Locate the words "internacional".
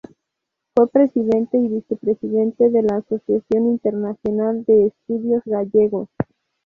3.67-4.63